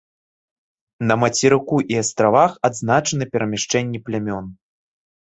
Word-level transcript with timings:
На 1.11 1.17
мацерыку 1.23 1.77
і 1.95 1.99
астравах 2.03 2.51
адзначаны 2.71 3.29
перамяшчэнні 3.37 4.03
плямён. 4.09 4.45